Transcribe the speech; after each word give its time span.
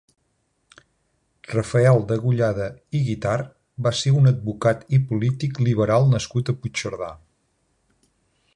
Rafael 1.49 1.99
Degollada 2.11 2.69
i 2.99 3.03
Guitart 3.09 3.53
va 3.89 3.91
ser 3.99 4.15
un 4.23 4.31
advocat 4.31 4.81
i 4.99 5.01
polític 5.11 5.61
liberal 5.69 6.09
nascut 6.15 6.49
a 6.49 6.57
Puigcerdà. 6.63 7.11